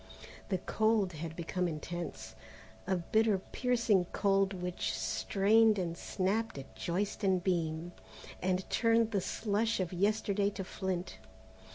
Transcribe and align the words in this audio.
The 0.49 0.57
cold 0.57 1.13
had 1.13 1.35
become 1.35 1.67
intense, 1.67 2.33
a 2.87 2.95
bitter 2.95 3.37
piercing 3.37 4.05
cold 4.05 4.51
which 4.51 4.91
strained 4.97 5.77
and 5.77 5.95
snapped 5.95 6.57
at 6.57 6.75
joist 6.75 7.23
and 7.23 7.43
beam 7.43 7.91
and 8.41 8.67
turned 8.71 9.11
the 9.11 9.21
slush 9.21 9.79
of 9.79 9.93
yesterday 9.93 10.49
to 10.49 10.63
flint. 10.63 11.19